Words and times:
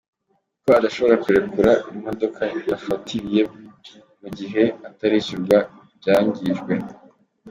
com 0.63 0.63
ko 0.63 0.69
adashobora 0.79 1.15
kurekura 1.23 1.71
imodoka 1.93 2.41
yafatiriye 2.69 3.41
mu 4.21 4.27
gihe 4.37 4.63
atarishyurwa 4.89 5.57
ibyangijwe. 5.93 6.73